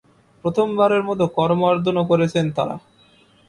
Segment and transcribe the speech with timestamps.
[0.45, 2.75] প্রথমবারের মতো করমর্দনও করেছেন তাঁরা।